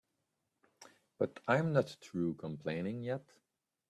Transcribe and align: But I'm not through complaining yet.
But 1.19 1.41
I'm 1.47 1.73
not 1.73 1.87
through 2.01 2.33
complaining 2.37 3.03
yet. 3.03 3.21